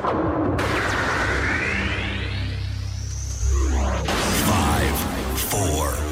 [0.00, 0.10] Five,
[5.50, 6.07] four,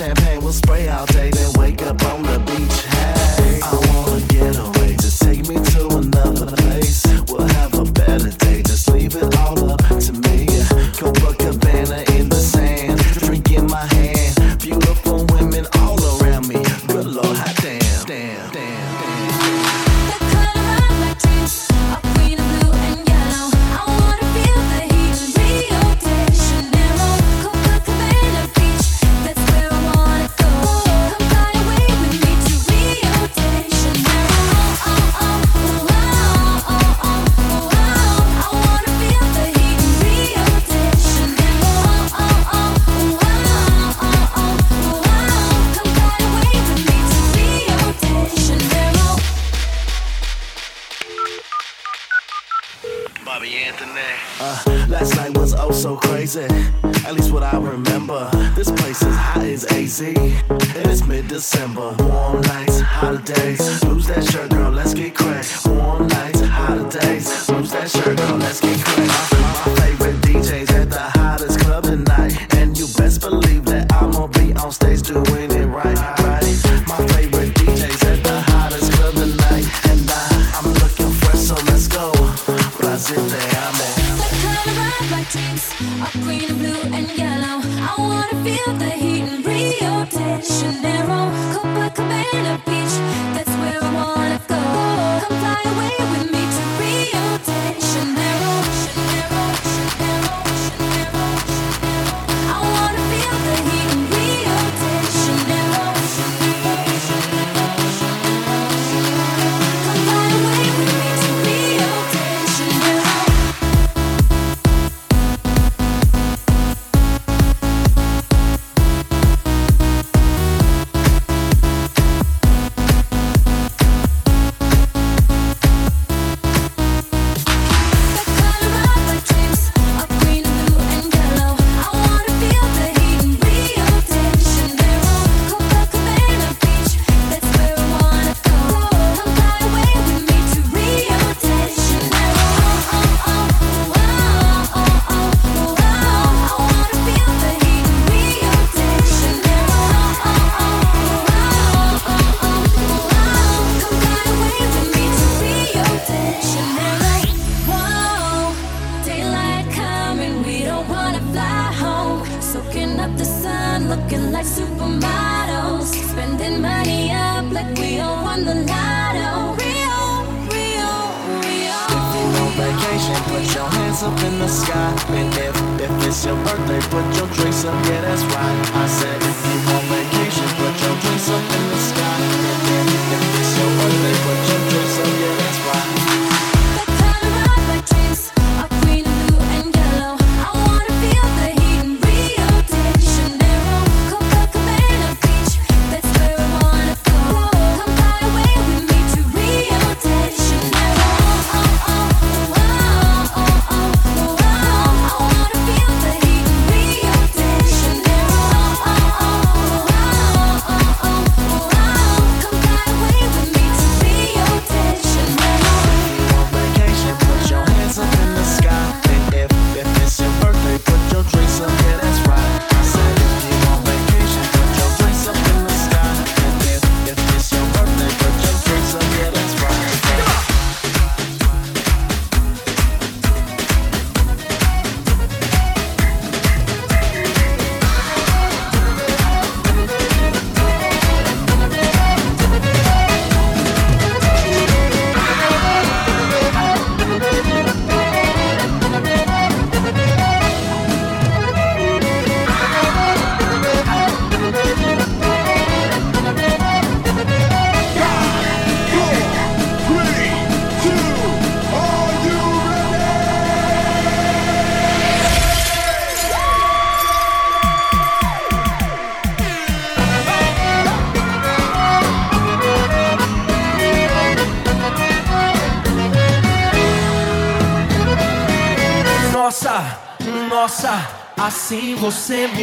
[0.00, 1.89] champagne, we'll spray all day, then wake up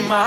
[0.01, 0.26] me.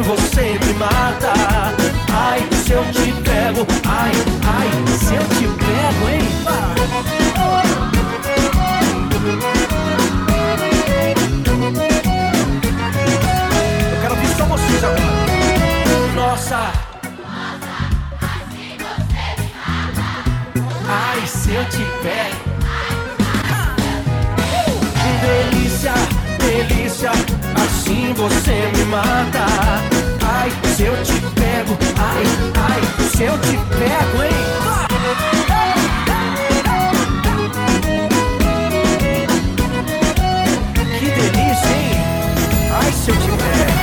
[0.00, 1.32] você me mata.
[2.12, 4.12] Ai, se eu te pego, ai,
[4.46, 6.22] ai, se eu te pego, hein?
[13.92, 15.02] Eu quero ouvir só vocês agora
[16.14, 16.72] Nossa.
[20.88, 22.52] Ai, se eu te pego.
[25.22, 25.92] Delícia,
[26.38, 27.10] delícia,
[27.92, 29.46] assim você me mata.
[30.24, 32.24] Ai, se eu te pego, ai,
[32.56, 34.30] ai, se eu te pego, hein?
[40.98, 41.92] Que delícia, hein?
[42.80, 43.81] Ai, se eu te pego.